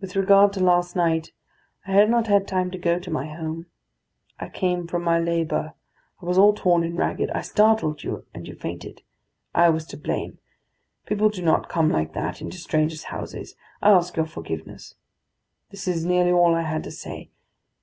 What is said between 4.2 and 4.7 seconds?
I